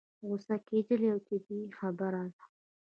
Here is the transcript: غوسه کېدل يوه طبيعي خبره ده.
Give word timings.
غوسه 0.27 0.55
کېدل 0.67 0.99
يوه 1.09 1.21
طبيعي 1.27 1.67
خبره 1.79 2.23
ده. 2.35 2.43